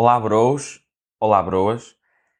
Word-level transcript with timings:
Olá, 0.00 0.20
bros. 0.20 0.80
Olá, 1.18 1.42
broas. 1.42 1.96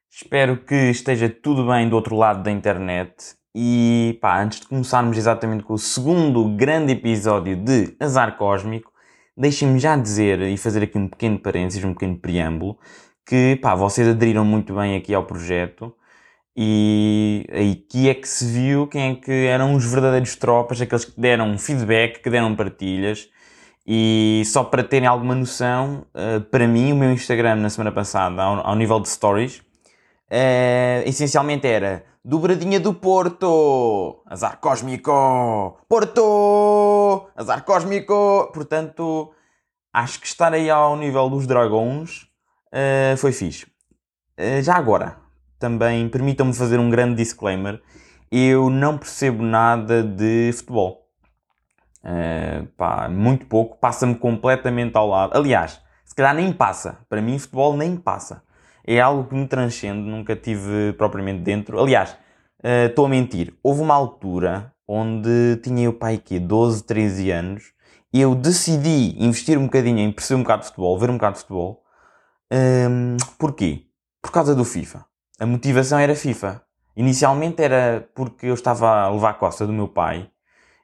Espero 0.09 0.55
que 0.63 0.91
esteja 0.91 1.27
tudo 1.27 1.67
bem 1.67 1.89
do 1.89 1.95
outro 1.97 2.15
lado 2.15 2.41
da 2.41 2.49
internet. 2.49 3.35
E 3.53 4.17
pá, 4.21 4.41
antes 4.41 4.61
de 4.61 4.67
começarmos 4.67 5.17
exatamente 5.17 5.65
com 5.65 5.73
o 5.73 5.77
segundo 5.77 6.55
grande 6.55 6.93
episódio 6.93 7.57
de 7.57 7.97
Azar 7.99 8.37
Cósmico, 8.37 8.93
deixem-me 9.35 9.77
já 9.77 9.97
dizer 9.97 10.39
e 10.39 10.55
fazer 10.55 10.83
aqui 10.83 10.97
um 10.97 11.09
pequeno 11.09 11.37
parênteses, 11.37 11.83
um 11.83 11.91
pequeno 11.93 12.17
preâmbulo, 12.17 12.79
que 13.25 13.57
pá, 13.57 13.75
vocês 13.75 14.07
aderiram 14.07 14.45
muito 14.45 14.73
bem 14.73 14.95
aqui 14.95 15.13
ao 15.13 15.25
projeto 15.25 15.93
e 16.55 17.45
aqui 17.51 18.07
é 18.07 18.13
que 18.13 18.29
se 18.29 18.45
viu 18.45 18.87
quem 18.87 19.11
é 19.11 19.15
que 19.15 19.31
eram 19.47 19.75
os 19.75 19.83
verdadeiros 19.83 20.33
tropas, 20.37 20.79
aqueles 20.79 21.03
que 21.03 21.19
deram 21.19 21.57
feedback, 21.57 22.21
que 22.21 22.29
deram 22.29 22.55
partilhas. 22.55 23.27
E 23.91 24.43
só 24.45 24.63
para 24.63 24.83
terem 24.83 25.07
alguma 25.07 25.33
noção, 25.33 26.05
uh, 26.13 26.39
para 26.41 26.67
mim, 26.67 26.91
o 26.91 26.95
meu 26.95 27.11
Instagram 27.11 27.55
na 27.55 27.71
semana 27.71 27.91
passada, 27.91 28.43
ao, 28.43 28.75
nível 28.75 28.99
de 28.99 29.09
stories, 29.09 29.57
uh, 30.29 31.01
essencialmente 31.07 31.65
era 31.65 32.05
dobradinha 32.23 32.79
do 32.79 32.93
Porto, 32.93 34.21
azar 34.27 34.59
cósmico, 34.59 35.81
Porto, 35.89 37.31
azar 37.35 37.65
cósmico. 37.65 38.51
Portanto, 38.53 39.33
acho 39.91 40.21
que 40.21 40.27
estar 40.27 40.53
aí 40.53 40.69
ao 40.69 40.95
nível 40.95 41.27
dos 41.27 41.47
dragões 41.47 42.27
uh, 42.67 43.17
foi 43.17 43.31
fixe. 43.31 43.65
já 44.61 44.75
agora, 44.75 45.17
também 45.57 46.07
permitam-me 46.09 46.53
fazer 46.53 46.79
um 46.79 46.91
grande 46.91 47.15
disclaimer. 47.15 47.81
Eu 48.31 48.69
não 48.69 48.99
percebo 48.99 49.41
nada 49.41 50.03
de 50.03 50.51
futebol. 50.53 51.08
Uh, 52.03 52.65
pá, 52.77 53.09
muito 53.09 53.45
pouco, 53.45 53.77
passa-me 53.77 54.15
completamente 54.15 54.95
ao 54.95 55.07
lado. 55.07 55.35
Aliás, 55.35 55.81
se 56.05 56.15
calhar 56.15 56.33
nem 56.33 56.51
passa. 56.51 56.99
Para 57.09 57.21
mim, 57.21 57.37
futebol 57.37 57.75
nem 57.75 57.95
passa. 57.95 58.41
É 58.85 58.99
algo 58.99 59.27
que 59.27 59.35
me 59.35 59.47
transcende, 59.47 60.09
nunca 60.09 60.35
tive 60.35 60.93
propriamente 60.93 61.41
dentro. 61.41 61.79
Aliás, 61.79 62.17
eh, 62.63 62.87
estou 62.87 63.05
uh, 63.05 63.07
a 63.07 63.09
mentir. 63.11 63.53
Houve 63.61 63.81
uma 63.81 63.93
altura 63.93 64.73
onde 64.87 65.57
tinha 65.57 65.89
o 65.89 65.93
pai 65.93 66.17
que 66.17 66.39
12, 66.39 66.83
13 66.83 67.31
anos 67.31 67.73
eu 68.11 68.33
decidi 68.33 69.15
investir 69.23 69.57
um 69.57 69.65
bocadinho 69.65 69.99
em 69.99 70.11
perceber 70.11 70.39
um 70.39 70.43
bocado 70.43 70.61
de 70.61 70.67
futebol, 70.69 70.97
ver 70.97 71.09
um 71.11 71.13
bocado 71.13 71.33
de 71.35 71.41
futebol. 71.41 71.83
Um, 72.51 72.55
ehm, 72.55 73.17
porquê? 73.37 73.85
Por 74.21 74.31
causa 74.31 74.55
do 74.55 74.65
FIFA. 74.65 75.05
A 75.39 75.45
motivação 75.45 75.99
era 75.99 76.15
FIFA. 76.15 76.63
Inicialmente 76.97 77.61
era 77.61 78.09
porque 78.15 78.47
eu 78.47 78.53
estava 78.55 79.03
a 79.03 79.09
levar 79.09 79.29
a 79.29 79.33
costa 79.33 79.67
do 79.67 79.71
meu 79.71 79.87
pai 79.87 80.29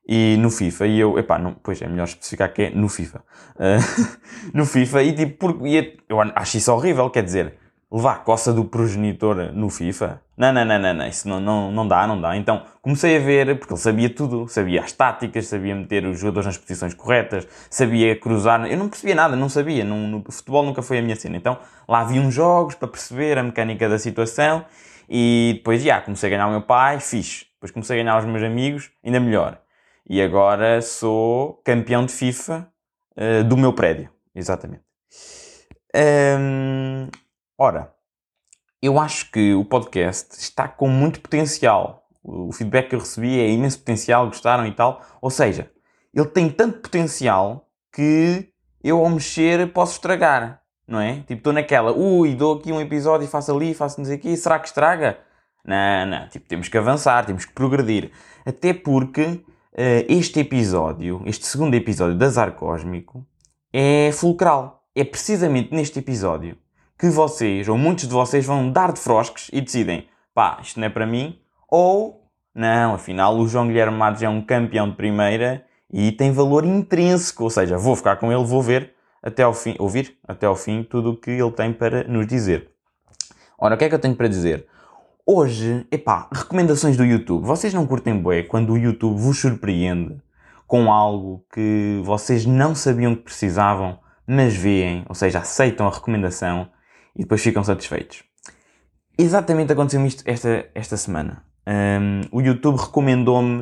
e 0.07 0.37
no 0.37 0.51
FIFA, 0.51 0.87
e 0.87 0.99
eu, 0.99 1.17
epá, 1.17 1.39
não, 1.39 1.55
pois 1.63 1.81
é 1.81 1.87
melhor 1.87 2.05
especificar 2.05 2.53
que 2.53 2.63
é 2.63 2.69
no 2.69 2.87
FIFA. 2.87 3.23
Uh, 3.55 4.17
no 4.53 4.65
FIFA, 4.65 5.03
e 5.03 5.13
tipo, 5.13 5.37
porque, 5.37 5.67
e 5.67 5.97
eu 6.07 6.21
acho 6.21 6.57
isso 6.57 6.71
horrível, 6.71 7.09
quer 7.09 7.23
dizer, 7.23 7.55
levar 7.91 8.11
a 8.11 8.15
coça 8.17 8.53
do 8.53 8.65
progenitor 8.65 9.51
no 9.53 9.69
FIFA? 9.69 10.21
Não, 10.37 10.51
não, 10.51 10.65
não, 10.65 10.77
não, 10.77 10.93
não, 10.93 11.07
isso 11.07 11.27
não, 11.27 11.39
não, 11.39 11.71
não 11.71 11.87
dá, 11.87 12.05
não 12.05 12.19
dá. 12.19 12.35
Então 12.35 12.63
comecei 12.81 13.17
a 13.17 13.19
ver, 13.19 13.57
porque 13.57 13.73
ele 13.73 13.79
sabia 13.79 14.09
tudo, 14.09 14.47
sabia 14.47 14.81
as 14.81 14.91
táticas, 14.91 15.47
sabia 15.47 15.73
meter 15.73 16.05
os 16.05 16.19
jogadores 16.19 16.45
nas 16.45 16.57
posições 16.57 16.93
corretas, 16.93 17.47
sabia 17.69 18.15
cruzar, 18.15 18.65
eu 18.69 18.77
não 18.77 18.89
percebia 18.89 19.15
nada, 19.15 19.35
não 19.35 19.49
sabia, 19.49 19.83
não, 19.83 19.97
no 20.07 20.23
futebol 20.29 20.63
nunca 20.63 20.81
foi 20.81 20.99
a 20.99 21.01
minha 21.01 21.15
cena. 21.15 21.37
Então 21.37 21.57
lá 21.87 22.03
vi 22.03 22.19
uns 22.19 22.33
jogos 22.33 22.75
para 22.75 22.87
perceber 22.87 23.37
a 23.37 23.43
mecânica 23.43 23.87
da 23.87 23.97
situação 23.97 24.65
e 25.09 25.53
depois, 25.55 25.81
já, 25.81 26.01
comecei 26.01 26.27
a 26.27 26.31
ganhar 26.31 26.47
o 26.47 26.51
meu 26.51 26.61
pai, 26.61 26.99
fixe. 26.99 27.45
Depois 27.53 27.71
comecei 27.71 27.99
a 27.99 28.03
ganhar 28.03 28.19
os 28.19 28.25
meus 28.25 28.43
amigos, 28.43 28.91
ainda 29.03 29.19
melhor. 29.19 29.59
E 30.07 30.21
agora 30.21 30.81
sou 30.81 31.61
campeão 31.65 32.05
de 32.05 32.13
FIFA 32.13 32.71
uh, 33.17 33.43
do 33.43 33.57
meu 33.57 33.73
prédio. 33.73 34.09
Exatamente. 34.35 34.83
Um, 35.95 37.09
ora, 37.57 37.93
eu 38.81 38.99
acho 38.99 39.31
que 39.31 39.53
o 39.53 39.65
podcast 39.65 40.35
está 40.37 40.67
com 40.67 40.87
muito 40.87 41.19
potencial. 41.21 42.07
O 42.23 42.51
feedback 42.51 42.89
que 42.89 42.95
eu 42.95 42.99
recebi 42.99 43.39
é 43.39 43.49
imenso 43.49 43.79
potencial, 43.79 44.27
gostaram 44.27 44.67
e 44.67 44.73
tal. 44.73 45.01
Ou 45.21 45.29
seja, 45.29 45.71
ele 46.13 46.27
tem 46.27 46.49
tanto 46.49 46.81
potencial 46.81 47.67
que 47.91 48.51
eu 48.83 48.99
ao 48.99 49.09
mexer 49.09 49.71
posso 49.73 49.93
estragar, 49.93 50.61
não 50.87 50.99
é? 50.99 51.21
Tipo, 51.21 51.33
estou 51.33 51.53
naquela, 51.53 51.91
ui, 51.91 52.35
dou 52.35 52.57
aqui 52.57 52.71
um 52.71 52.79
episódio 52.79 53.25
e 53.25 53.27
faço 53.27 53.51
ali, 53.51 53.73
faço 53.73 53.99
não 53.99 54.05
sei 54.05 54.15
aqui, 54.15 54.37
será 54.37 54.59
que 54.59 54.67
estraga? 54.67 55.17
Não, 55.63 56.05
não, 56.05 56.29
tipo, 56.29 56.47
temos 56.47 56.67
que 56.67 56.77
avançar, 56.77 57.25
temos 57.25 57.45
que 57.45 57.53
progredir. 57.53 58.11
Até 58.45 58.73
porque 58.73 59.43
este 59.77 60.39
episódio, 60.39 61.21
este 61.25 61.45
segundo 61.45 61.73
episódio 61.73 62.17
de 62.17 62.23
Azar 62.23 62.53
Cósmico, 62.53 63.25
é 63.73 64.09
fulcral. 64.13 64.83
É 64.95 65.03
precisamente 65.03 65.73
neste 65.73 65.99
episódio 65.99 66.57
que 66.97 67.09
vocês, 67.09 67.67
ou 67.67 67.77
muitos 67.77 68.07
de 68.07 68.13
vocês, 68.13 68.45
vão 68.45 68.71
dar 68.71 68.93
de 68.93 68.99
frosques 68.99 69.49
e 69.51 69.59
decidem: 69.59 70.07
pá, 70.33 70.59
isto 70.61 70.79
não 70.79 70.87
é 70.87 70.89
para 70.89 71.05
mim, 71.05 71.37
ou 71.69 72.25
não, 72.53 72.93
afinal 72.93 73.35
o 73.37 73.47
João 73.47 73.67
Guilherme 73.67 73.97
Matos 73.97 74.23
é 74.23 74.29
um 74.29 74.41
campeão 74.41 74.89
de 74.89 74.95
primeira 74.95 75.65
e 75.91 76.11
tem 76.13 76.31
valor 76.31 76.63
intrínseco, 76.63 77.43
ou 77.43 77.49
seja, 77.49 77.77
vou 77.77 77.95
ficar 77.97 78.15
com 78.15 78.31
ele, 78.31 78.45
vou 78.45 78.61
ver 78.61 78.93
até 79.21 79.43
ao 79.43 79.53
fim, 79.53 79.75
ouvir 79.77 80.17
até 80.25 80.45
ao 80.45 80.55
fim 80.55 80.83
tudo 80.83 81.11
o 81.11 81.17
que 81.17 81.31
ele 81.31 81.51
tem 81.51 81.73
para 81.73 82.05
nos 82.05 82.25
dizer. 82.25 82.69
Ora, 83.57 83.75
o 83.75 83.77
que 83.77 83.85
é 83.85 83.89
que 83.89 83.95
eu 83.95 83.99
tenho 83.99 84.15
para 84.15 84.27
dizer? 84.27 84.67
Hoje, 85.27 85.87
epá, 85.91 86.29
recomendações 86.31 86.95
do 86.95 87.03
YouTube. 87.03 87.47
Vocês 87.47 87.73
não 87.73 87.87
curtem 87.87 88.15
bué 88.15 88.43
quando 88.43 88.73
o 88.73 88.77
YouTube 88.77 89.19
vos 89.19 89.39
surpreende 89.39 90.21
com 90.67 90.93
algo 90.93 91.43
que 91.51 91.99
vocês 92.03 92.45
não 92.45 92.75
sabiam 92.75 93.15
que 93.15 93.23
precisavam, 93.23 93.97
mas 94.27 94.55
veem, 94.55 95.03
ou 95.09 95.15
seja, 95.15 95.39
aceitam 95.39 95.87
a 95.87 95.89
recomendação 95.89 96.69
e 97.15 97.23
depois 97.23 97.41
ficam 97.41 97.63
satisfeitos. 97.63 98.23
Exatamente 99.17 99.73
aconteceu 99.73 100.05
isto 100.05 100.21
esta, 100.27 100.69
esta 100.75 100.95
semana. 100.95 101.43
Um, 101.67 102.21
o 102.31 102.39
YouTube 102.39 102.77
recomendou-me 102.77 103.61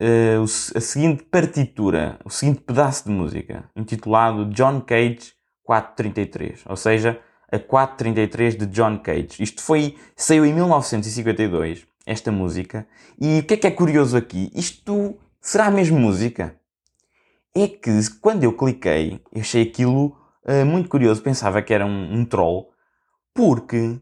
uh, 0.00 0.44
a 0.44 0.80
seguinte 0.80 1.24
partitura, 1.24 2.18
o 2.24 2.30
seguinte 2.30 2.62
pedaço 2.62 3.04
de 3.04 3.10
música, 3.10 3.68
intitulado 3.76 4.46
John 4.46 4.80
Cage 4.80 5.34
433, 5.62 6.64
ou 6.66 6.76
seja, 6.76 7.20
a 7.50 7.58
433 7.58 8.56
de 8.56 8.66
John 8.66 8.98
Cage. 8.98 9.40
Isto 9.40 9.62
foi, 9.62 9.96
saiu 10.16 10.44
em 10.44 10.52
1952, 10.52 11.86
esta 12.06 12.30
música. 12.30 12.86
E 13.20 13.40
o 13.40 13.42
que 13.44 13.54
é 13.54 13.56
que 13.56 13.66
é 13.66 13.70
curioso 13.70 14.16
aqui? 14.16 14.50
Isto 14.54 15.16
será 15.40 15.70
mesmo 15.70 15.98
música? 15.98 16.56
É 17.54 17.68
que 17.68 17.90
quando 18.20 18.44
eu 18.44 18.52
cliquei, 18.52 19.20
eu 19.32 19.40
achei 19.40 19.62
aquilo 19.62 20.16
uh, 20.44 20.66
muito 20.66 20.88
curioso, 20.88 21.22
pensava 21.22 21.62
que 21.62 21.72
era 21.72 21.86
um, 21.86 22.20
um, 22.20 22.24
troll, 22.24 22.70
porque 23.32 24.00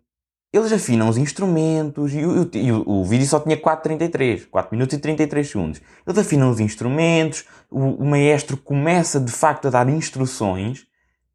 eles 0.53 0.73
afinam 0.73 1.09
os 1.09 1.19
instrumentos 1.19 2.15
e 2.15 2.25
o, 2.25 2.51
e 2.55 2.73
o, 2.73 2.89
o 2.89 3.05
vídeo 3.05 3.27
só 3.27 3.39
tinha 3.41 3.57
4.33, 3.57 4.49
4 4.49 4.75
minutos 4.75 4.97
e 4.97 5.01
33 5.01 5.49
segundos. 5.49 5.83
Eles 6.07 6.19
afinam 6.19 6.51
os 6.51 6.61
instrumentos, 6.61 7.45
o, 7.71 8.03
o 8.03 8.07
maestro 8.07 8.57
começa 8.57 9.21
de 9.21 9.33
facto 9.33 9.69
a 9.69 9.71
dar 9.71 9.89
instruções 9.89 10.87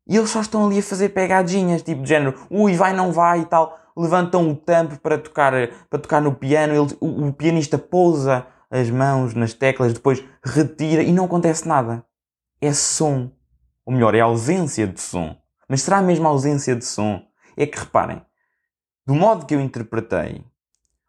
e 0.07 0.15
eles 0.15 0.29
só 0.29 0.41
estão 0.41 0.65
ali 0.65 0.79
a 0.79 0.83
fazer 0.83 1.09
pegadinhas, 1.09 1.81
tipo 1.81 2.01
de 2.01 2.09
género, 2.09 2.35
ui, 2.49 2.73
vai, 2.75 2.93
não 2.93 3.11
vai 3.11 3.41
e 3.41 3.45
tal. 3.45 3.77
Levantam 3.95 4.49
o 4.49 4.55
tampo 4.55 4.97
para 4.99 5.17
tocar, 5.17 5.53
para 5.89 5.99
tocar 5.99 6.21
no 6.21 6.33
piano, 6.33 6.73
ele, 6.73 6.97
o, 7.01 7.27
o 7.27 7.33
pianista 7.33 7.77
pousa 7.77 8.45
as 8.69 8.89
mãos 8.89 9.33
nas 9.33 9.53
teclas, 9.53 9.93
depois 9.93 10.23
retira 10.43 11.01
e 11.01 11.11
não 11.11 11.25
acontece 11.25 11.67
nada. 11.67 12.05
É 12.61 12.71
som. 12.71 13.31
Ou 13.85 13.93
melhor, 13.93 14.13
é 14.15 14.19
ausência 14.19 14.87
de 14.87 15.01
som. 15.01 15.35
Mas 15.67 15.81
será 15.81 16.01
mesmo 16.01 16.27
ausência 16.27 16.75
de 16.75 16.85
som? 16.85 17.21
É 17.55 17.65
que 17.65 17.79
reparem, 17.79 18.21
do 19.05 19.15
modo 19.15 19.45
que 19.45 19.55
eu 19.55 19.59
interpretei, 19.59 20.43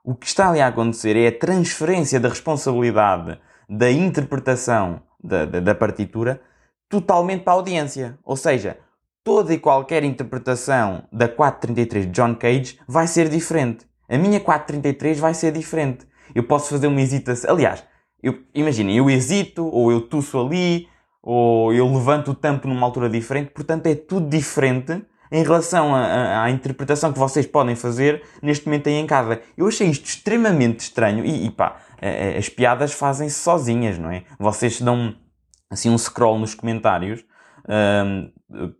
o 0.03 0.15
que 0.15 0.27
está 0.27 0.49
ali 0.49 0.61
a 0.61 0.69
acontecer 0.69 1.17
é 1.17 1.29
a 1.29 1.39
transferência 1.39 2.19
da 2.19 2.29
responsabilidade 2.29 3.39
da 3.69 3.91
interpretação 3.91 5.03
da, 5.23 5.44
da, 5.44 5.61
da 5.61 5.75
partitura 5.75 6.41
totalmente 6.89 7.43
para 7.43 7.53
a 7.53 7.56
audiência. 7.56 8.19
Ou 8.25 8.35
seja, 8.37 8.79
toda 9.29 9.53
e 9.53 9.59
qualquer 9.59 10.05
interpretação 10.05 11.03
da 11.13 11.29
433 11.29 12.07
de 12.07 12.13
John 12.13 12.35
Cage 12.35 12.79
vai 12.89 13.07
ser 13.07 13.29
diferente. 13.29 13.85
A 14.09 14.17
minha 14.17 14.41
433 14.41 15.19
vai 15.19 15.35
ser 15.35 15.53
diferente. 15.53 16.07
Eu 16.35 16.45
posso 16.45 16.71
fazer 16.71 16.87
uma 16.87 16.99
hesitação. 16.99 17.51
Aliás, 17.51 17.85
imaginem, 18.55 18.97
eu 18.97 19.11
hesito, 19.11 19.67
ou 19.67 19.93
eu 19.93 20.01
tuço 20.01 20.41
ali, 20.41 20.89
ou 21.23 21.75
eu 21.75 21.87
levanto 21.93 22.31
o 22.31 22.35
tampo 22.35 22.67
numa 22.67 22.87
altura 22.87 23.11
diferente. 23.11 23.51
Portanto, 23.51 23.87
é 23.87 23.95
tudo 23.95 24.31
diferente 24.31 25.03
em 25.31 25.43
relação 25.43 25.95
à 25.95 26.51
interpretação 26.51 27.13
que 27.13 27.19
vocês 27.19 27.47
podem 27.47 27.77
fazer 27.77 28.23
neste 28.41 28.65
momento 28.65 28.89
aí 28.89 28.95
em 28.95 29.07
casa. 29.07 29.43
Eu 29.59 29.69
achei 29.69 29.91
isto 29.91 30.07
extremamente 30.07 30.81
estranho 30.81 31.23
e, 31.23 31.45
e 31.45 31.51
pá, 31.51 31.77
as 32.39 32.49
piadas 32.49 32.95
fazem-se 32.95 33.39
sozinhas, 33.41 33.99
não 33.99 34.11
é? 34.11 34.23
Vocês 34.39 34.81
dão 34.81 35.15
assim 35.69 35.91
um 35.91 35.99
scroll 35.99 36.39
nos 36.39 36.55
comentários 36.55 37.28
um, 37.69 38.32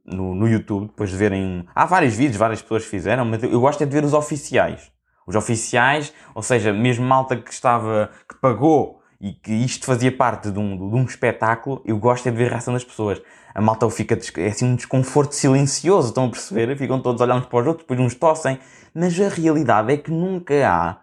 no, 0.05 0.35
no 0.35 0.49
YouTube, 0.49 0.87
depois 0.87 1.11
de 1.11 1.17
verem. 1.17 1.67
Há 1.75 1.85
vários 1.85 2.14
vídeos, 2.14 2.37
várias 2.37 2.62
pessoas 2.62 2.85
fizeram, 2.85 3.25
mas 3.25 3.43
eu 3.43 3.61
gosto 3.61 3.82
é 3.82 3.87
de 3.87 3.93
ver 3.93 4.05
os 4.05 4.14
oficiais. 4.14 4.90
Os 5.26 5.37
oficiais, 5.37 6.12
ou 6.35 6.43
seja, 6.43 6.73
mesmo 6.73 7.05
malta 7.05 7.37
que 7.37 7.52
estava, 7.52 8.11
que 8.26 8.37
pagou 8.40 8.99
e 9.20 9.32
que 9.32 9.52
isto 9.52 9.85
fazia 9.85 10.11
parte 10.11 10.50
de 10.50 10.58
um, 10.58 10.90
de 10.90 10.96
um 10.96 11.05
espetáculo, 11.05 11.82
eu 11.85 11.99
gosto 11.99 12.26
é 12.26 12.31
de 12.31 12.37
ver 12.37 12.46
a 12.46 12.50
reação 12.50 12.73
das 12.73 12.85
pessoas. 12.85 13.20
A 13.55 13.61
malta 13.61 13.88
fica, 13.90 14.19
é 14.40 14.46
assim 14.46 14.64
um 14.64 14.76
desconforto 14.76 15.35
silencioso, 15.35 16.08
estão 16.08 16.26
a 16.26 16.31
perceber? 16.31 16.76
Ficam 16.76 17.00
todos 17.00 17.20
a 17.20 17.25
olhar 17.25 17.37
uns 17.37 17.46
para 17.46 17.58
os 17.58 17.67
outros, 17.67 17.85
depois 17.85 18.00
uns 18.00 18.14
tossem. 18.14 18.58
Mas 18.94 19.20
a 19.20 19.29
realidade 19.29 19.93
é 19.93 19.96
que 19.96 20.11
nunca 20.11 20.55
há 20.67 21.00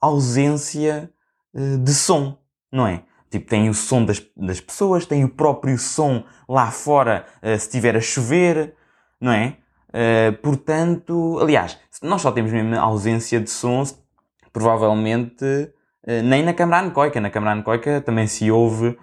ausência 0.00 1.10
uh, 1.52 1.78
de 1.78 1.92
som, 1.92 2.38
não 2.72 2.86
é? 2.86 3.02
Tipo, 3.30 3.48
tem 3.48 3.68
o 3.68 3.74
som 3.74 4.04
das, 4.04 4.22
das 4.36 4.60
pessoas, 4.60 5.04
tem 5.04 5.24
o 5.24 5.28
próprio 5.28 5.76
som 5.78 6.24
lá 6.48 6.70
fora 6.70 7.26
uh, 7.42 7.48
se 7.58 7.66
estiver 7.66 7.96
a 7.96 8.00
chover, 8.00 8.74
não 9.20 9.32
é? 9.32 9.56
Uh, 9.88 10.36
portanto, 10.42 11.38
aliás, 11.40 11.78
nós 12.02 12.22
só 12.22 12.30
temos 12.30 12.52
mesmo 12.52 12.78
ausência 12.78 13.40
de 13.40 13.50
som, 13.50 13.84
provavelmente 14.52 15.44
uh, 15.44 16.22
nem 16.22 16.44
na 16.44 16.54
câmara 16.54 16.82
anecoica. 16.82 17.20
Na 17.20 17.30
câmara 17.30 17.52
anecoica 17.52 18.00
também 18.00 18.26
se 18.26 18.50
ouve, 18.50 18.96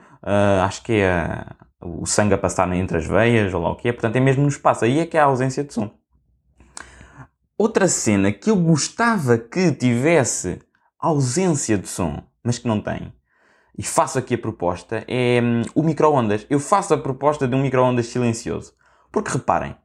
acho 0.63 0.83
que 0.83 0.93
é 0.93 1.45
o 1.81 2.05
sangue 2.05 2.33
a 2.33 2.37
passar 2.37 2.71
entre 2.73 2.97
as 2.97 3.05
veias, 3.05 3.53
ou 3.53 3.61
lá 3.61 3.71
o 3.71 3.75
que 3.75 3.89
é, 3.89 3.91
portanto 3.91 4.15
é 4.15 4.19
mesmo 4.21 4.43
no 4.43 4.47
espaço. 4.47 4.85
Aí 4.85 4.99
é 4.99 5.05
que 5.05 5.17
há 5.17 5.25
ausência 5.25 5.65
de 5.65 5.73
som. 5.73 5.91
Outra 7.57 7.89
cena 7.89 8.31
que 8.31 8.49
eu 8.49 8.55
gostava 8.55 9.37
que 9.37 9.71
tivesse 9.73 10.59
ausência 10.97 11.77
de 11.77 11.89
som, 11.89 12.23
mas 12.41 12.57
que 12.57 12.67
não 12.67 12.79
tem, 12.79 13.13
e 13.77 13.83
faço 13.83 14.19
aqui 14.19 14.35
a 14.35 14.37
proposta, 14.37 15.03
é 15.07 15.39
o 15.73 15.81
micro-ondas. 15.81 16.45
Eu 16.49 16.59
faço 16.59 16.93
a 16.93 16.97
proposta 16.97 17.47
de 17.47 17.55
um 17.55 17.61
micro-ondas 17.61 18.07
silencioso. 18.07 18.73
Porque 19.11 19.31
reparem, 19.31 19.75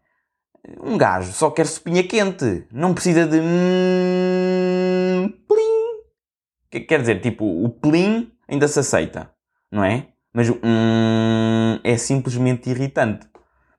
um 0.82 0.98
gajo 0.98 1.32
só 1.32 1.50
quer 1.50 1.66
sopinha 1.66 2.02
quente, 2.02 2.66
não 2.72 2.92
precisa 2.94 3.26
de. 3.26 3.38
Hum, 3.40 5.32
plim. 5.46 6.82
Quer 6.86 7.00
dizer, 7.00 7.20
tipo, 7.20 7.44
o 7.44 7.68
plim 7.70 8.30
ainda 8.46 8.68
se 8.68 8.78
aceita, 8.78 9.30
não 9.70 9.82
é? 9.84 10.08
Mas 10.32 10.50
o 10.50 10.58
hum, 10.62 11.80
é 11.82 11.96
simplesmente 11.96 12.68
irritante. 12.68 13.26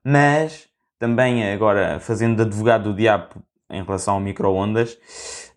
Mas, 0.04 0.68
também 0.98 1.52
agora, 1.52 2.00
fazendo 2.00 2.42
advogado 2.42 2.90
do 2.90 2.96
diabo 2.96 3.42
em 3.70 3.84
relação 3.84 4.14
ao 4.14 4.20
micro-ondas, 4.20 4.98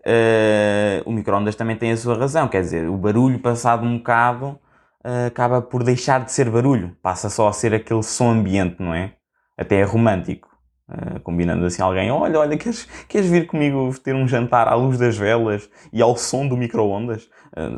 uh, 0.05 1.09
o 1.09 1.11
micro-ondas 1.11 1.55
também 1.55 1.75
tem 1.75 1.91
a 1.91 1.97
sua 1.97 2.17
razão. 2.17 2.47
Quer 2.47 2.61
dizer, 2.61 2.89
o 2.89 2.97
barulho 2.97 3.39
passado 3.39 3.85
um 3.85 3.97
bocado 3.97 4.59
uh, 5.03 5.27
acaba 5.27 5.61
por 5.61 5.83
deixar 5.83 6.23
de 6.23 6.31
ser 6.31 6.50
barulho, 6.50 6.95
passa 7.01 7.29
só 7.29 7.47
a 7.47 7.53
ser 7.53 7.73
aquele 7.73 8.03
som 8.03 8.31
ambiente, 8.31 8.81
não 8.81 8.94
é? 8.94 9.13
Até 9.57 9.77
é 9.77 9.83
romântico. 9.83 10.51
Uh, 10.89 11.19
combinando 11.21 11.65
assim 11.65 11.81
alguém, 11.81 12.11
olha, 12.11 12.39
olha, 12.39 12.57
queres, 12.57 12.83
queres 13.07 13.29
vir 13.29 13.47
comigo 13.47 13.94
ter 14.03 14.13
um 14.13 14.27
jantar 14.27 14.67
à 14.67 14.75
luz 14.75 14.97
das 14.97 15.17
velas 15.17 15.69
e 15.94 16.01
ao 16.01 16.15
som 16.17 16.47
do 16.47 16.57
micro-ondas? 16.57 17.29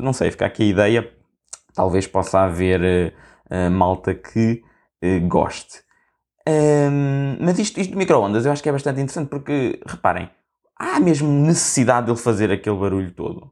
não 0.02 0.14
sei, 0.14 0.32
fica 0.32 0.46
aqui 0.46 0.64
a 0.64 0.68
ideia. 0.68 1.12
Talvez 1.74 2.08
possa 2.08 2.40
haver 2.40 3.14
malta 3.70 4.16
que 4.16 4.64
goste. 5.28 5.84
Um, 6.48 7.38
mas 7.40 7.58
isto, 7.58 7.80
isto 7.80 7.92
do 7.92 7.98
micro-ondas 7.98 8.46
eu 8.46 8.52
acho 8.52 8.64
que 8.64 8.70
é 8.70 8.72
bastante 8.72 9.02
interessante 9.02 9.30
porque, 9.30 9.82
reparem, 9.86 10.30
há 10.78 11.00
mesmo 11.00 11.30
necessidade 11.30 12.08
de 12.08 12.12
ele 12.12 12.20
fazer 12.20 12.52
aquele 12.52 12.78
barulho 12.78 13.12
todo. 13.12 13.52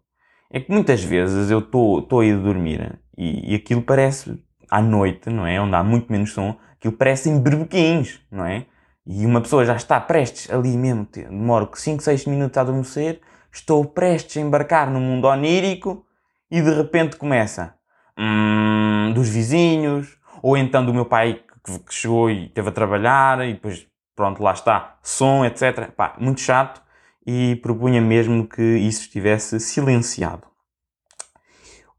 É 0.52 0.60
que 0.60 0.72
muitas 0.72 1.04
vezes 1.04 1.50
eu 1.50 1.60
estou 1.60 2.20
a 2.20 2.26
ir 2.26 2.38
dormir 2.38 3.00
e, 3.18 3.54
e, 3.54 3.56
aquilo 3.56 3.82
parece, 3.82 4.40
à 4.70 4.82
noite, 4.82 5.30
não 5.30 5.48
é? 5.48 5.60
Onde 5.60 5.76
há 5.76 5.84
muito 5.84 6.12
menos 6.12 6.34
som, 6.34 6.56
aquilo 6.74 6.94
parecem 6.94 7.40
berbequins, 7.40 8.20
não 8.32 8.46
é? 8.46 8.66
E 9.06 9.26
uma 9.26 9.42
pessoa 9.42 9.66
já 9.66 9.76
está 9.76 10.00
prestes 10.00 10.50
ali 10.52 10.78
mesmo, 10.78 11.08
demoro 11.12 11.70
5, 11.74 12.04
6 12.04 12.26
minutos 12.26 12.58
a 12.58 12.62
adormecer, 12.62 13.20
estou 13.52 13.84
prestes 13.84 14.38
a 14.38 14.42
embarcar 14.42 14.90
no 14.90 15.00
mundo 15.00 15.26
onírico 15.26 16.06
e 16.50 16.62
de 16.62 16.74
repente 16.74 17.18
começa 17.18 17.74
hum, 18.18 19.12
dos 19.14 19.28
vizinhos, 19.28 20.18
ou 20.42 20.56
então 20.56 20.86
do 20.86 20.94
meu 20.94 21.06
pai 21.06 21.42
que, 21.66 21.80
que 21.80 21.94
chegou 21.94 22.30
e 22.30 22.48
teve 22.50 22.70
a 22.70 22.72
trabalhar 22.72 23.46
e 23.46 23.54
depois, 23.54 23.88
pronto, 24.16 24.42
lá 24.42 24.54
está, 24.54 24.98
som, 25.02 25.44
etc. 25.44 25.92
Pá, 25.92 26.16
muito 26.20 26.40
chato 26.40 26.83
e 27.26 27.56
propunha 27.58 28.02
mesmo 28.02 28.48
que 28.48 28.62
isso 28.62 29.02
estivesse 29.02 29.60
silenciado. 29.60 30.48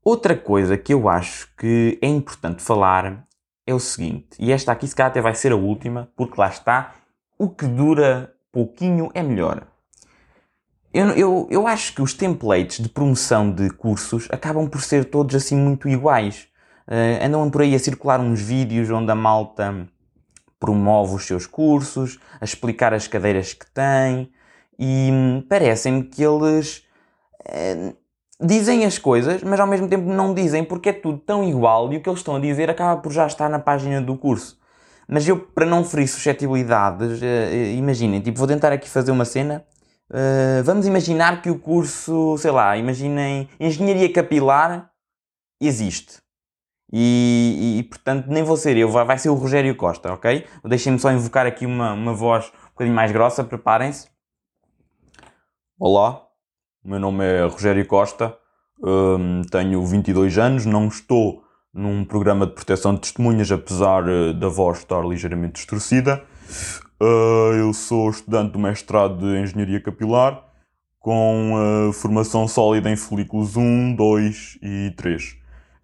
Outra 0.04 0.36
coisa 0.36 0.76
que 0.76 0.92
eu 0.92 1.08
acho 1.08 1.48
que 1.56 1.98
é 2.02 2.06
importante 2.06 2.62
falar 2.62 3.26
é 3.66 3.72
o 3.72 3.80
seguinte, 3.80 4.36
e 4.38 4.52
esta 4.52 4.72
aqui 4.72 4.86
se 4.86 4.94
calhar 4.94 5.10
até 5.10 5.20
vai 5.20 5.34
ser 5.34 5.52
a 5.52 5.56
última, 5.56 6.10
porque 6.14 6.38
lá 6.38 6.48
está, 6.48 6.94
o 7.38 7.48
que 7.48 7.66
dura 7.66 8.34
pouquinho 8.52 9.10
é 9.14 9.22
melhor. 9.22 9.66
Eu, 10.92 11.08
eu, 11.10 11.48
eu 11.50 11.66
acho 11.66 11.94
que 11.94 12.02
os 12.02 12.14
templates 12.14 12.78
de 12.78 12.88
promoção 12.88 13.50
de 13.50 13.68
cursos 13.70 14.28
acabam 14.30 14.68
por 14.68 14.80
ser 14.80 15.06
todos 15.06 15.34
assim 15.34 15.56
muito 15.56 15.88
iguais. 15.88 16.46
Uh, 16.86 17.24
andam 17.24 17.50
por 17.50 17.62
aí 17.62 17.74
a 17.74 17.78
circular 17.78 18.20
uns 18.20 18.40
vídeos 18.40 18.90
onde 18.90 19.10
a 19.10 19.14
malta 19.14 19.88
promove 20.60 21.16
os 21.16 21.26
seus 21.26 21.46
cursos, 21.46 22.20
a 22.40 22.44
explicar 22.44 22.94
as 22.94 23.08
cadeiras 23.08 23.52
que 23.52 23.66
tem, 23.72 24.30
e 24.78 25.10
hum, 25.12 25.44
parecem-me 25.48 26.04
que 26.04 26.22
eles 26.22 26.84
uh, 27.40 27.96
dizem 28.40 28.84
as 28.84 28.98
coisas, 28.98 29.42
mas 29.42 29.58
ao 29.60 29.66
mesmo 29.66 29.88
tempo 29.88 30.08
não 30.08 30.34
dizem 30.34 30.64
porque 30.64 30.90
é 30.90 30.92
tudo 30.92 31.18
tão 31.18 31.44
igual 31.44 31.92
e 31.92 31.96
o 31.96 32.02
que 32.02 32.08
eles 32.08 32.20
estão 32.20 32.36
a 32.36 32.40
dizer 32.40 32.70
acaba 32.70 33.00
por 33.00 33.12
já 33.12 33.26
estar 33.26 33.48
na 33.48 33.58
página 33.58 34.00
do 34.00 34.16
curso. 34.16 34.58
Mas 35.06 35.28
eu, 35.28 35.38
para 35.38 35.66
não 35.66 35.84
ferir 35.84 36.08
suscetibilidades, 36.08 37.20
uh, 37.20 37.54
imaginem, 37.76 38.20
tipo, 38.20 38.38
vou 38.38 38.48
tentar 38.48 38.72
aqui 38.72 38.88
fazer 38.88 39.10
uma 39.10 39.24
cena. 39.24 39.64
Vamos 40.64 40.86
imaginar 40.86 41.40
que 41.42 41.50
o 41.50 41.58
curso, 41.58 42.36
sei 42.38 42.50
lá, 42.50 42.76
imaginem, 42.76 43.48
Engenharia 43.58 44.12
Capilar 44.12 44.90
existe. 45.60 46.18
E, 46.92 47.78
e, 47.80 47.82
portanto 47.82 48.26
nem 48.28 48.44
vou 48.44 48.56
ser 48.56 48.76
eu, 48.76 48.88
vai, 48.88 49.04
vai 49.04 49.18
ser 49.18 49.28
o 49.28 49.34
Rogério 49.34 49.74
Costa, 49.74 50.12
ok? 50.12 50.46
Deixem-me 50.64 50.98
só 50.98 51.10
invocar 51.10 51.44
aqui 51.44 51.66
uma, 51.66 51.92
uma 51.92 52.12
voz 52.12 52.46
um 52.46 52.68
bocadinho 52.68 52.94
mais 52.94 53.10
grossa, 53.10 53.42
preparem-se. 53.42 54.13
Olá, 55.76 56.22
meu 56.84 57.00
nome 57.00 57.24
é 57.24 57.44
Rogério 57.46 57.84
Costa, 57.84 58.38
um, 58.80 59.42
tenho 59.42 59.84
22 59.84 60.38
anos, 60.38 60.64
não 60.64 60.86
estou 60.86 61.42
num 61.74 62.04
programa 62.04 62.46
de 62.46 62.52
proteção 62.52 62.94
de 62.94 63.00
testemunhas, 63.00 63.50
apesar 63.50 64.08
uh, 64.08 64.32
da 64.32 64.46
voz 64.46 64.78
estar 64.78 65.04
ligeiramente 65.04 65.54
distorcida. 65.54 66.22
Uh, 67.02 67.56
eu 67.58 67.74
sou 67.74 68.08
estudante 68.08 68.52
do 68.52 68.58
mestrado 68.60 69.18
de 69.18 69.36
Engenharia 69.36 69.80
Capilar, 69.80 70.44
com 71.00 71.54
uh, 71.88 71.92
formação 71.92 72.46
sólida 72.46 72.88
em 72.88 72.94
folículos 72.96 73.56
1, 73.56 73.96
2 73.96 74.58
e 74.62 74.94
3. 74.96 75.36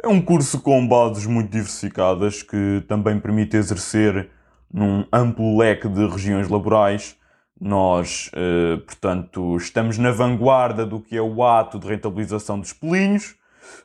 É 0.05 0.07
um 0.07 0.23
curso 0.23 0.61
com 0.61 0.87
bases 0.87 1.27
muito 1.27 1.51
diversificadas 1.51 2.45
que 2.45 2.85
também 2.87 3.19
permite 3.19 3.57
exercer 3.57 4.31
num 4.73 5.05
amplo 5.13 5.59
leque 5.59 5.89
de 5.89 6.07
regiões 6.07 6.49
laborais. 6.49 7.19
Nós, 7.61 8.31
eh, 8.33 8.79
portanto, 8.87 9.57
estamos 9.59 9.99
na 9.99 10.11
vanguarda 10.11 10.87
do 10.87 10.99
que 10.99 11.15
é 11.15 11.21
o 11.21 11.45
ato 11.45 11.79
de 11.79 11.87
rentabilização 11.87 12.59
dos 12.59 12.73
pelinhos, 12.73 13.35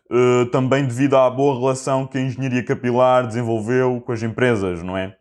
eh, 0.09 0.45
também 0.45 0.85
devido 0.85 1.17
à 1.17 1.29
boa 1.29 1.59
relação 1.59 2.07
que 2.07 2.17
a 2.17 2.21
engenharia 2.21 2.63
capilar 2.63 3.27
desenvolveu 3.27 4.01
com 4.05 4.13
as 4.13 4.23
empresas, 4.23 4.81
não 4.81 4.97
é? 4.97 5.17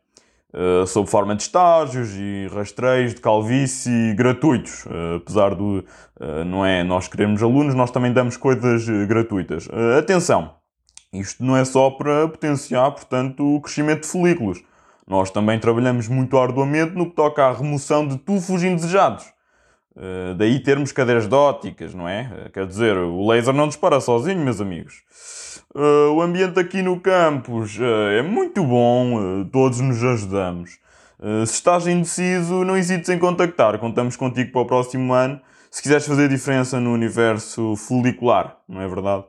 Uh, 0.57 0.87
sob 0.87 1.11
forma 1.11 1.35
de 1.35 1.43
estágios 1.43 2.11
e 2.15 2.47
rastreios 2.55 3.13
de 3.13 3.21
calvície 3.21 4.15
gratuitos. 4.15 4.85
Apesar 5.17 5.53
do, 5.53 5.85
não 6.47 6.65
é, 6.65 6.85
nós 6.85 7.09
queremos 7.09 7.43
alunos, 7.43 7.75
nós 7.75 7.91
também 7.91 8.13
damos 8.13 8.37
coisas 8.37 8.87
gratuitas. 9.09 9.69
atenção, 9.99 10.55
isto 11.13 11.45
não 11.45 11.57
é 11.57 11.65
só 11.65 11.91
para 11.91 12.29
potenciar, 12.29 12.89
portanto, 12.93 13.57
o 13.57 13.61
crescimento 13.61 14.03
de 14.03 14.07
folículos. 14.07 14.63
Nós 15.07 15.31
também 15.31 15.59
trabalhamos 15.59 16.09
muito 16.09 16.39
arduamente 16.39 16.95
no 16.95 17.11
que 17.11 17.17
toca 17.17 17.45
à 17.45 17.53
remoção 17.53 18.07
de 18.07 18.17
tufos 18.19 18.63
indesejados. 18.63 19.35
Uh, 19.97 20.35
daí 20.35 20.59
termos 20.59 20.91
cadeiras 20.91 21.29
de 21.29 21.35
óticas, 21.35 21.95
não 21.95 22.09
é? 22.09 22.47
Uh, 22.47 22.51
quer 22.51 22.67
dizer, 22.67 22.97
o 22.97 23.29
laser 23.29 23.55
não 23.55 23.69
dispara 23.69 24.01
sozinho, 24.01 24.41
meus 24.41 24.61
amigos. 24.61 25.03
Uh, 25.75 26.13
o 26.15 26.23
ambiente 26.23 26.59
aqui 26.59 26.83
no 26.83 26.99
campus 26.99 27.79
é 27.81 28.23
muito 28.23 28.65
bom, 28.65 29.45
todos 29.53 29.81
nos 29.81 30.03
ajudamos. 30.03 30.79
se 31.47 31.55
estás 31.55 31.87
indeciso, 31.87 32.65
não 32.65 32.77
hesites 32.77 33.09
em 33.09 33.19
contactar. 33.19 33.79
Contamos 33.79 34.17
contigo 34.17 34.53
para 34.53 34.63
o 34.63 34.67
próximo 34.67 35.13
ano. 35.13 35.41
Se 35.71 35.83
quiseres 35.83 36.07
fazer 36.07 36.29
diferença 36.29 36.79
no 36.81 36.93
universo 36.93 37.77
folicular, 37.77 38.57
não 38.69 38.81
é 38.81 38.89
verdade? 38.89 39.25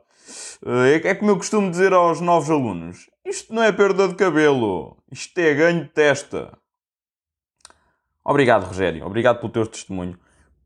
É, 0.64 1.08
é 1.10 1.14
como 1.14 1.30
eu 1.30 1.36
costumo 1.36 1.70
dizer 1.70 1.92
aos 1.92 2.20
novos 2.20 2.50
alunos: 2.50 3.10
isto 3.24 3.52
não 3.52 3.62
é 3.62 3.72
perda 3.72 4.08
de 4.08 4.14
cabelo, 4.14 4.96
isto 5.10 5.38
é 5.38 5.54
ganho 5.54 5.84
de 5.84 5.90
testa. 5.90 6.56
Obrigado, 8.24 8.64
Rogério. 8.64 9.06
Obrigado 9.06 9.38
pelo 9.38 9.52
teu 9.52 9.66
testemunho. 9.66 10.18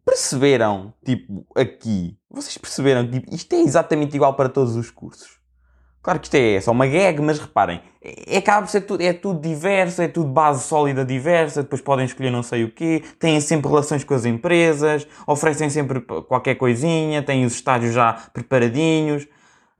Perceberam, 0.04 0.94
tipo, 1.04 1.46
aqui, 1.54 2.16
vocês 2.30 2.56
perceberam 2.56 3.06
que 3.06 3.20
tipo, 3.20 3.34
isto 3.34 3.52
é 3.52 3.60
exatamente 3.60 4.16
igual 4.16 4.34
para 4.34 4.48
todos 4.48 4.76
os 4.76 4.90
cursos? 4.90 5.38
Claro 6.02 6.18
que 6.18 6.26
isto 6.26 6.34
é 6.34 6.58
só 6.62 6.70
uma 6.70 6.86
gag, 6.86 7.20
mas 7.20 7.38
reparem, 7.38 7.82
é, 8.02 8.38
acaba 8.38 8.62
por 8.62 8.70
ser 8.70 8.80
tudo, 8.80 9.02
é 9.02 9.12
tudo 9.12 9.38
diverso, 9.38 10.00
é 10.00 10.08
tudo 10.08 10.30
base 10.30 10.64
sólida 10.64 11.04
diversa, 11.04 11.62
depois 11.62 11.82
podem 11.82 12.06
escolher 12.06 12.30
não 12.30 12.42
sei 12.42 12.64
o 12.64 12.72
quê, 12.72 13.04
têm 13.18 13.38
sempre 13.42 13.68
relações 13.68 14.02
com 14.02 14.14
as 14.14 14.24
empresas, 14.24 15.06
oferecem 15.26 15.68
sempre 15.68 16.00
qualquer 16.00 16.54
coisinha, 16.54 17.22
têm 17.22 17.44
os 17.44 17.52
estágios 17.52 17.92
já 17.92 18.14
preparadinhos. 18.32 19.28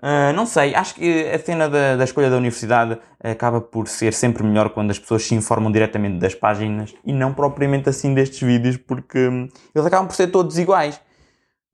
Uh, 0.02 0.33
não 0.35 0.47
sei, 0.47 0.75
acho 0.75 0.95
que 0.95 1.28
a 1.28 1.38
cena 1.38 1.69
da, 1.69 1.95
da, 1.95 2.04
escolha 2.04 2.30
da 2.30 2.37
universidade 2.38 2.99
acaba 3.23 3.61
por 3.61 3.87
ser 3.87 4.14
sempre 4.14 4.42
melhor 4.42 4.71
quando 4.71 4.90
as 4.90 4.99
pessoas 4.99 5.26
se 5.26 5.35
informam 5.35 5.71
diretamente 5.71 6.19
das 6.19 6.35
páginas 6.35 6.95
e 7.04 7.12
não 7.12 7.35
propriamente 7.35 7.90
assim 7.90 8.14
destes 8.14 8.40
vídeos, 8.40 8.78
porque 8.78 9.19
eles 9.19 9.87
acabam 9.87 10.07
por 10.07 10.14
ser 10.14 10.28
todos 10.28 10.59
iguais, 10.59 10.99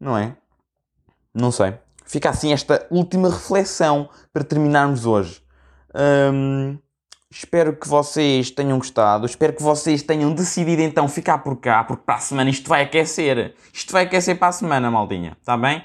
não 0.00 0.18
é? 0.18 0.34
Não 1.32 1.52
sei. 1.52 1.74
Fica 2.04 2.30
assim 2.30 2.52
esta 2.52 2.84
última 2.90 3.30
reflexão 3.30 4.08
para 4.32 4.42
terminarmos 4.42 5.06
hoje. 5.06 5.40
Um, 5.94 6.78
espero 7.30 7.76
que 7.76 7.86
vocês 7.86 8.50
tenham 8.50 8.78
gostado. 8.78 9.26
Espero 9.26 9.52
que 9.52 9.62
vocês 9.62 10.02
tenham 10.02 10.32
decidido 10.32 10.82
então 10.82 11.08
ficar 11.08 11.38
por 11.38 11.60
cá, 11.60 11.84
porque 11.84 12.02
para 12.04 12.16
a 12.16 12.20
semana 12.20 12.50
isto 12.50 12.68
vai 12.68 12.82
aquecer. 12.82 13.54
Isto 13.72 13.92
vai 13.92 14.04
aquecer 14.04 14.36
para 14.36 14.48
a 14.48 14.52
semana, 14.52 14.90
maldinha. 14.90 15.36
Está 15.40 15.56
bem? 15.56 15.84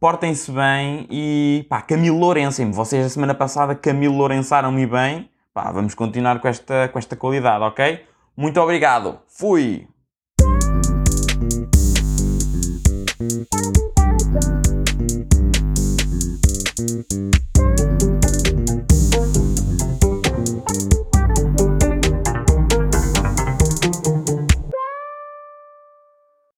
Portem-se 0.00 0.50
bem 0.50 1.06
e 1.10 1.66
pá, 1.68 1.82
Camilo 1.82 2.18
Lourencem-me. 2.18 2.72
Vocês 2.72 3.04
a 3.04 3.08
semana 3.10 3.34
passada 3.34 3.74
Camilo 3.74 4.16
Lourençaram-me 4.16 4.86
bem. 4.86 5.30
Pá, 5.52 5.70
vamos 5.70 5.94
continuar 5.94 6.40
com 6.40 6.48
esta, 6.48 6.88
com 6.88 6.98
esta 6.98 7.14
qualidade, 7.14 7.62
ok? 7.62 8.02
Muito 8.34 8.58
obrigado. 8.58 9.20
Fui! 9.28 9.86